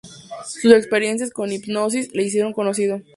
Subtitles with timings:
[0.47, 3.03] Sus experiencias con la hipnosis le hicieron conocido.